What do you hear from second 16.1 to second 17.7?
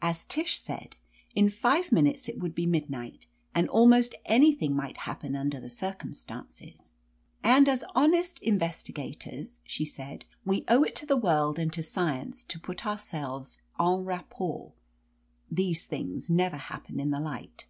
never happen in the light."